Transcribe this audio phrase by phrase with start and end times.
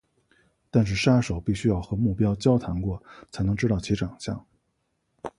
[0.71, 4.43] 但是杀手必须要和目标交谈过才能知道其长相。